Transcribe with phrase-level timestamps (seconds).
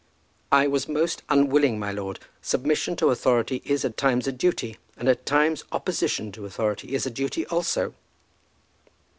[0.51, 2.19] "I was most unwilling, my lord.
[2.41, 7.05] Submission to authority is at times a duty; and at times opposition to authority is
[7.05, 7.93] a duty also."